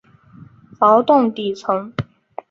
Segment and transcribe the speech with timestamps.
[0.79, 1.93] 劳动底层